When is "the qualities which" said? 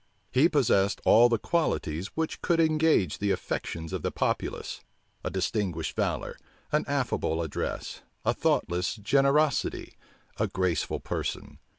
1.29-2.41